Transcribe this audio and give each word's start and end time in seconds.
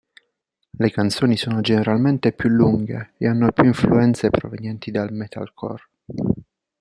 Le 0.79 0.89
canzoni 0.89 1.37
sono 1.37 1.61
generalmente 1.61 2.31
più 2.31 2.49
lunghe 2.49 3.13
e 3.19 3.27
hanno 3.27 3.51
più 3.51 3.65
influenze 3.65 4.31
provenienti 4.31 4.89
dal 4.89 5.13
metalcore. 5.13 5.89